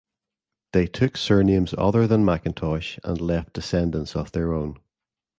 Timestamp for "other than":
1.77-2.25